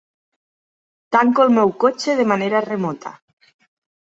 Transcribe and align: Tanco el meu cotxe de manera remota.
Tanco 1.17 1.45
el 1.49 1.53
meu 1.57 1.73
cotxe 1.83 2.15
de 2.21 2.27
manera 2.33 2.63
remota. 2.69 3.13